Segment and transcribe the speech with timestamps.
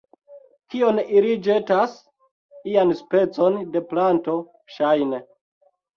[0.73, 1.93] Kion ili ĵetas?
[2.71, 4.37] ian specon de planto,
[4.79, 5.25] ŝajne